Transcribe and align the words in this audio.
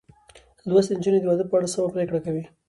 لوستې 0.69 0.93
نجونې 0.97 1.19
د 1.21 1.25
واده 1.29 1.45
په 1.49 1.55
اړه 1.57 1.67
سمه 1.73 1.89
پرېکړه 1.95 2.19
کوي. 2.25 2.43